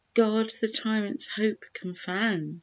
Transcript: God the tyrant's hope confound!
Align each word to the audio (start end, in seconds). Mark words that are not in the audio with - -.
God 0.15 0.49
the 0.59 0.67
tyrant's 0.67 1.27
hope 1.27 1.63
confound! 1.73 2.59